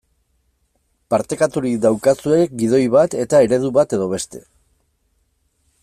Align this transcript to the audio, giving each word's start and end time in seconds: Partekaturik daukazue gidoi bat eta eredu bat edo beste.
Partekaturik 1.13 1.75
daukazue 1.83 2.39
gidoi 2.63 2.81
bat 2.97 3.17
eta 3.27 3.43
eredu 3.49 3.71
bat 3.79 3.95
edo 3.99 4.09
beste. 4.15 4.43